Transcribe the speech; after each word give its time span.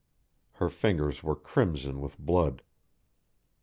Her 0.53 0.67
fingers 0.67 1.21
were 1.21 1.35
crimson 1.35 2.01
with 2.01 2.17
blood. 2.17 2.63